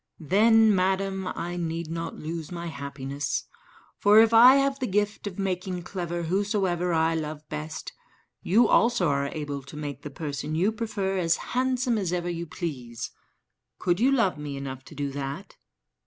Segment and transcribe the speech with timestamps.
[0.19, 3.43] "Then, madam, I need not lose my happiness;
[3.99, 7.93] for if I have the gift of making clever whosoever I love best,
[8.41, 12.47] you also are able to make the person you prefer as handsome as ever you
[12.47, 13.11] please.
[13.77, 15.57] Could you love me enough to do that?"